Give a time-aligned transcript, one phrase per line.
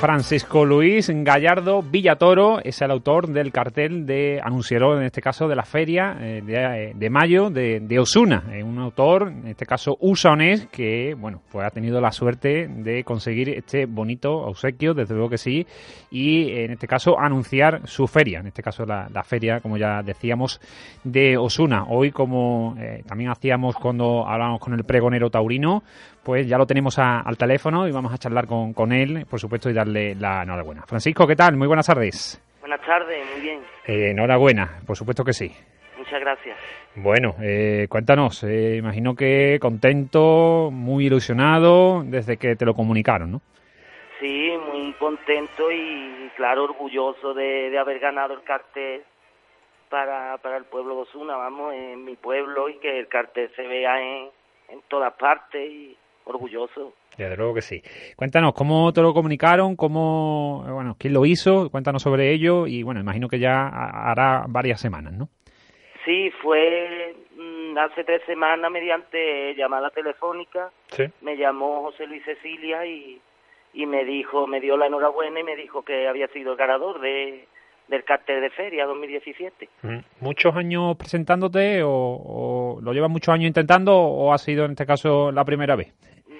[0.00, 5.56] Francisco Luis Gallardo Villatoro es el autor del cartel de anunciero, en este caso, de
[5.56, 8.44] la feria eh, de, de, mayo de, de Osuna.
[8.54, 13.02] Es un autor, en este caso, usonés, que, bueno, pues ha tenido la suerte de
[13.02, 15.66] conseguir este bonito obsequio, desde luego que sí,
[16.12, 20.60] y en este caso anunciar su feria, en este caso la, feria, como ya decíamos,
[21.02, 21.86] de Osuna.
[21.88, 25.82] Hoy, como eh, también hacíamos cuando hablábamos con el pregonero taurino,
[26.22, 29.40] pues ya lo tenemos a, al teléfono y vamos a charlar con, con, él, por
[29.40, 30.82] supuesto, y darle la enhorabuena.
[30.86, 31.56] Francisco, ¿qué tal?
[31.56, 32.40] Muy buenas tardes.
[32.60, 33.60] Buenas tardes, muy bien.
[33.86, 35.50] Eh, enhorabuena, por supuesto que sí.
[35.96, 36.58] Muchas gracias.
[36.94, 43.40] Bueno, eh, cuéntanos, eh, imagino que contento, muy ilusionado desde que te lo comunicaron, ¿no?
[44.20, 49.02] Sí, muy contento y claro, orgulloso de, de haber ganado el cartel
[49.88, 53.62] para, para el pueblo de Osuna, vamos, en mi pueblo y que el cartel se
[53.62, 54.28] vea en,
[54.68, 56.94] en todas partes y orgulloso.
[57.18, 57.82] Desde luego que sí.
[58.14, 59.74] Cuéntanos, ¿cómo te lo comunicaron?
[59.74, 61.68] ¿Cómo, bueno, quién lo hizo?
[61.68, 65.28] Cuéntanos sobre ello y, bueno, imagino que ya hará varias semanas, ¿no?
[66.04, 67.16] Sí, fue
[67.76, 70.70] hace tres semanas mediante llamada telefónica.
[70.88, 71.04] Sí.
[71.20, 73.20] Me llamó José Luis Cecilia y,
[73.74, 77.00] y me dijo, me dio la enhorabuena y me dijo que había sido el ganador
[77.00, 77.46] de,
[77.88, 79.68] del cartel de feria 2017.
[80.20, 84.86] ¿Muchos años presentándote o, o, lo llevas muchos años intentando o ha sido en este
[84.86, 85.92] caso la primera vez?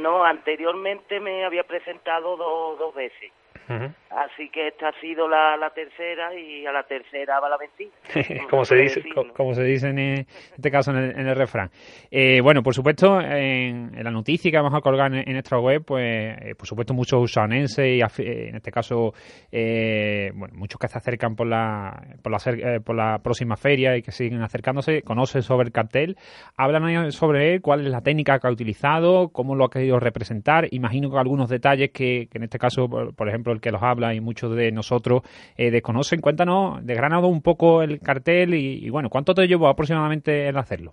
[0.00, 3.30] No, anteriormente me había presentado do, dos veces.
[3.70, 3.94] Uh -huh.
[4.10, 7.90] Así que esta ha sido la, la, tercera y a la tercera va la vencida.
[8.50, 11.70] como, se dice, como, como, se dice en este caso en el, en el refrán.
[12.10, 15.60] Eh, bueno, por supuesto, en, en, la noticia que vamos a colgar en, en nuestra
[15.60, 19.12] web, pues eh, por supuesto muchos usanenses y en este caso
[19.52, 23.96] eh, bueno, muchos que se acercan por la, por, la, eh, por la próxima feria
[23.96, 26.16] y que siguen acercándose, conocen sobre el cartel,
[26.56, 30.66] hablan sobre él, cuál es la técnica que ha utilizado, cómo lo ha querido representar,
[30.72, 33.82] imagino que algunos detalles que, que en este caso, por, por ejemplo, el que los
[33.82, 35.22] habla y muchos de nosotros
[35.56, 36.20] eh, desconocen.
[36.20, 40.92] Cuéntanos, desgranado un poco el cartel y, y, bueno, ¿cuánto te llevó aproximadamente el hacerlo?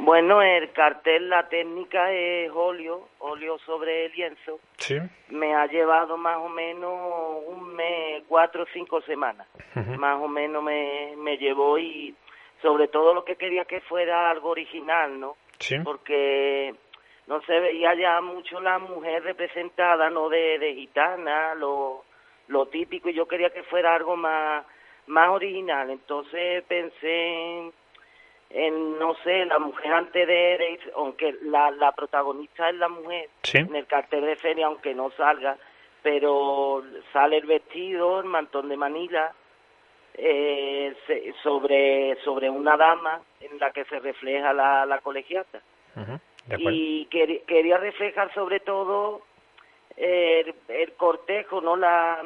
[0.00, 4.60] Bueno, el cartel, la técnica es óleo, óleo sobre lienzo.
[4.76, 4.96] Sí.
[5.30, 9.48] Me ha llevado más o menos un mes, cuatro o cinco semanas.
[9.74, 9.98] Uh -huh.
[9.98, 12.14] Más o menos me, me llevó y
[12.62, 15.36] sobre todo lo que quería que fuera algo original, ¿no?
[15.58, 15.76] Sí.
[15.82, 16.74] Porque
[17.28, 20.30] no se veía ya mucho la mujer representada, ¿no?
[20.30, 22.04] De, de gitana, lo,
[22.48, 24.64] lo típico, y yo quería que fuera algo más,
[25.06, 25.90] más original.
[25.90, 27.72] Entonces pensé en,
[28.48, 33.28] en no sé, la mujer antes de, de aunque la, la protagonista es la mujer,
[33.42, 33.58] sí.
[33.58, 35.58] en el cartel de feria, aunque no salga,
[36.02, 39.34] pero sale el vestido, el mantón de Manila,
[40.14, 40.96] eh,
[41.42, 45.60] sobre, sobre una dama en la que se refleja la, la colegiata.
[45.94, 46.20] Uh -huh
[46.58, 49.22] y quer, quería reflejar sobre todo
[49.96, 51.76] el, el, cortejo, ¿no?
[51.76, 52.22] La,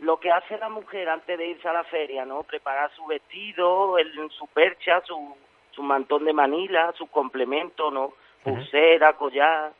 [0.00, 2.42] lo que hace la mujer antes de irse a la feria, ¿no?
[2.42, 5.36] Preparar su vestido, el, su percha, su,
[5.70, 8.12] su mantón de Manila, su complemento, ¿no?
[8.42, 9.16] Pulsera, uh -huh.
[9.16, 9.72] collar,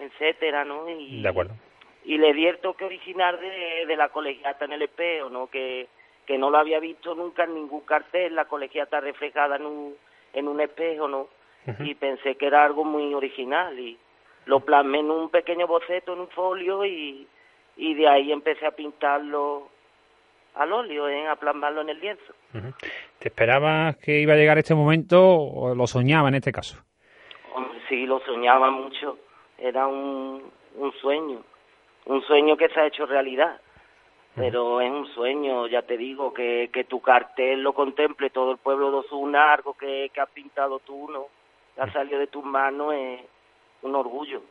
[0.00, 0.88] etcétera, ¿no?
[0.88, 1.54] Y, de acuerdo.
[2.04, 5.48] Y le di el toque original de, de la colegiata en el espejo, ¿no?
[5.48, 5.88] Que,
[6.26, 9.96] que no lo había visto nunca en ningún cartel, la colegiata reflejada en un,
[10.32, 11.28] en un espejo, ¿no?
[11.80, 13.98] Y pensé que era algo muy original y
[14.46, 17.26] lo plasmé en un pequeño boceto en un folio y,
[17.76, 19.68] y de ahí empecé a pintarlo
[20.54, 21.26] al óleo, ¿eh?
[21.28, 22.32] a plasmarlo en el lienzo.
[22.54, 22.74] Uh -huh.
[23.18, 26.82] ¿Te esperabas que iba a llegar este momento o lo soñaba en este caso?
[27.88, 29.18] Sí, lo soñaba mucho.
[29.56, 30.42] Era un,
[30.76, 31.42] un sueño,
[32.06, 33.60] un sueño que se ha hecho realidad.
[34.34, 38.58] Pero es un sueño, ya te digo, que, que tu cartel lo contemple todo el
[38.58, 41.26] pueblo de Osuna, algo que, que has pintado tú, ¿no?
[41.78, 43.20] Ha salido de tus manos es
[43.82, 44.42] un orgullo.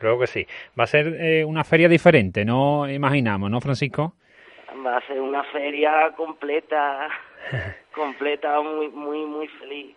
[0.00, 0.46] Creo que sí.
[0.78, 4.14] Va a ser eh, una feria diferente, no imaginamos, ¿no, Francisco?
[4.84, 7.08] Va a ser una feria completa,
[7.94, 9.96] completa, muy, muy, muy feliz.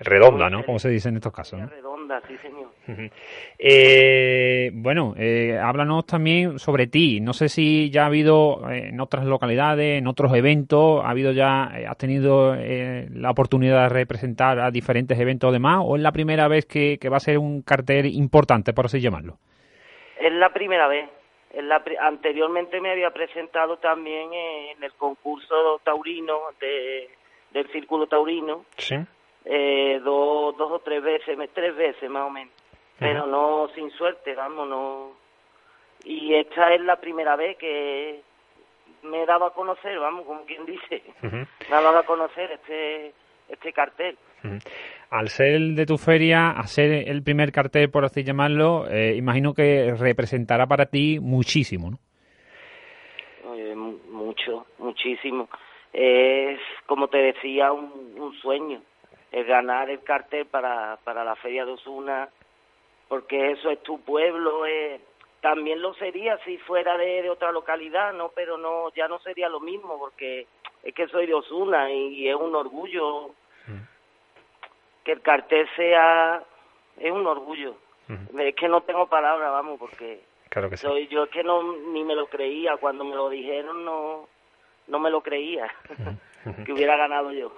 [0.00, 0.64] Redonda, ¿no?
[0.64, 1.60] Como se dice en estos casos.
[1.70, 2.70] Redonda, sí, señor.
[3.58, 7.20] Eh, bueno, eh, háblanos también sobre ti.
[7.20, 11.32] No sé si ya ha habido eh, en otras localidades, en otros eventos, ha habido
[11.32, 16.48] ya, has tenido la oportunidad de representar a diferentes eventos demás, o es la primera
[16.48, 19.38] vez que, va a ser un cartel importante, por así llamarlo.
[20.18, 21.08] Es la primera vez.
[21.54, 27.10] la, anteriormente me había presentado también en el concurso taurino de,
[27.52, 28.64] del Círculo Taurino.
[28.76, 28.96] Sí
[29.44, 32.52] eh, dos, dos o tres veces, tres veces más o menos,
[32.98, 35.12] pero no sin suerte, vamos, no.
[36.04, 38.20] Y esta es la primera vez que
[39.02, 43.12] me daba a conocer, vamos, como quien dice, me daba a conocer este
[43.48, 44.16] este cartel.
[45.10, 49.14] Al ser el de tu feria, a ser el primer cartel, por así llamarlo, eh,
[49.16, 51.98] imagino que representará para ti muchísimo, ¿no?
[54.10, 55.48] mucho, muchísimo.
[55.92, 58.80] Es, como te decía, un sueño
[59.32, 62.28] el ganar el cartel para, para la Feria de Osuna,
[63.08, 65.00] porque eso es tu pueblo, eh,
[65.40, 68.28] también lo sería si fuera de, otra localidad, ¿no?
[68.28, 70.46] Pero no, ya no sería lo mismo, porque
[70.82, 73.30] es que soy de Osuna y, es un orgullo
[73.66, 73.82] mm.
[75.04, 76.42] que el cartel sea,
[76.98, 77.74] es un orgullo.
[78.38, 80.20] Es que no tengo palabras, vamos, porque
[80.50, 83.86] claro que soy yo es que no ni me lo creía cuando me lo dijeron,
[83.86, 84.28] no
[84.88, 85.72] no me lo creía
[86.64, 87.52] que hubiera ganado yo.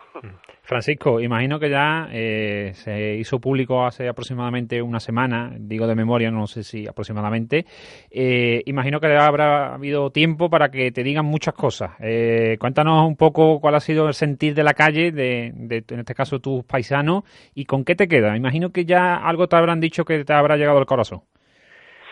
[0.63, 6.31] Francisco, imagino que ya eh, se hizo público hace aproximadamente una semana, digo de memoria,
[6.31, 7.65] no sé si aproximadamente.
[8.11, 11.93] Eh, imagino que habrá habido tiempo para que te digan muchas cosas.
[12.01, 16.15] Eh, cuéntanos un poco cuál ha sido el sentir de la calle, de, en este
[16.15, 18.37] caso tus paisanos, y con qué te queda.
[18.37, 21.23] Imagino que ya algo te habrán dicho que te habrá llegado al corazón.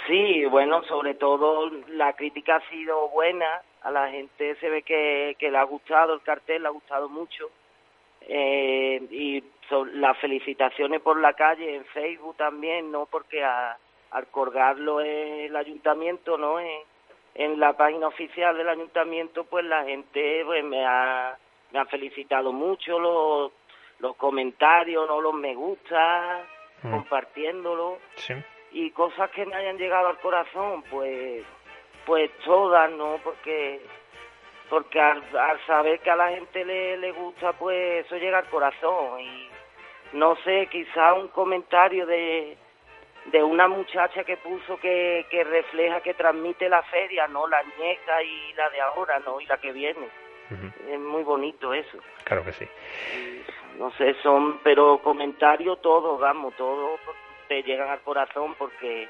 [0.06, 3.46] Sí, bueno, sobre todo la crítica ha sido buena.
[3.84, 7.08] A la gente se ve que, que le ha gustado el cartel, le ha gustado
[7.08, 7.50] mucho
[8.28, 9.42] eh, y
[9.94, 13.06] las felicitaciones por la calle en Facebook también, ¿no?
[13.06, 16.60] Porque al colgarlo el ayuntamiento, ¿no?
[16.60, 16.82] En,
[17.34, 21.36] en la página oficial del ayuntamiento, pues la gente pues, me, ha,
[21.72, 23.52] me ha felicitado mucho, los,
[23.98, 25.20] los comentarios, ¿no?
[25.20, 26.44] Los me gusta,
[26.82, 26.90] mm.
[26.90, 27.98] compartiéndolo.
[28.72, 31.44] Y cosas que me hayan llegado al corazón, pues,
[32.06, 33.18] pues todas, ¿no?
[33.22, 33.80] Porque
[34.68, 35.22] porque al,
[35.66, 39.20] saber que a la gente le, le gusta, pues eso llega al corazón.
[39.20, 39.48] Y
[40.14, 42.56] no sé, quizá un comentario de,
[43.26, 47.46] de una muchacha que puso que, que refleja, que transmite la feria, ¿no?
[47.46, 49.40] La nieca y la de ahora, ¿no?
[49.40, 50.08] Y la que viene.
[50.88, 51.98] Es muy bonito eso.
[52.24, 52.66] Claro que sí.
[53.78, 57.00] no sé, son, pero comentarios todos, vamos, todos
[57.48, 59.08] te llegan al corazón porque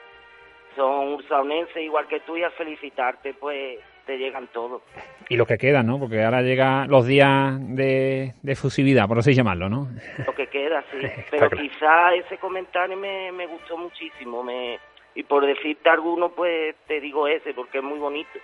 [0.76, 4.82] son ursaunenses igual que tú y a felicitarte, pues te llegan todos.
[5.28, 5.98] Y lo que queda, ¿no?
[5.98, 9.88] Porque ahora llegan los días de, de fusividad, por así llamarlo, ¿no?
[10.26, 11.06] Lo que queda, sí.
[11.30, 14.42] Pero quizá ese comentario me, me gustó muchísimo.
[14.42, 14.78] Me,
[15.14, 18.38] y por decirte alguno, pues te digo ese, porque es muy bonito.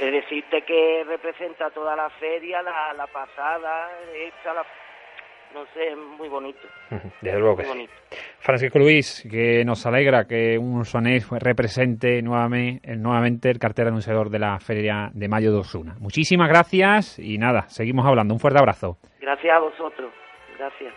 [0.00, 4.64] Es decirte que representa toda la feria, la, la pasada, esta, la
[5.54, 6.60] no sé, muy bonito.
[7.20, 7.88] Desde luego que sí.
[8.38, 14.38] Francisco Luis, que nos alegra que un sonés represente nuevamente, nuevamente el cartel anunciador de
[14.38, 15.94] la Feria de Mayo de Osuna.
[16.00, 18.34] Muchísimas gracias y nada, seguimos hablando.
[18.34, 18.98] Un fuerte abrazo.
[19.20, 20.12] Gracias a vosotros.
[20.58, 20.94] Gracias.